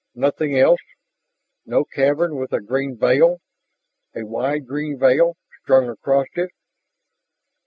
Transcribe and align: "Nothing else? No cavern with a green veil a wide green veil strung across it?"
"Nothing 0.15 0.57
else? 0.57 0.79
No 1.63 1.83
cavern 1.85 2.37
with 2.37 2.53
a 2.53 2.59
green 2.59 2.97
veil 2.97 3.37
a 4.15 4.25
wide 4.25 4.65
green 4.65 4.97
veil 4.97 5.37
strung 5.61 5.89
across 5.89 6.25
it?" 6.33 6.49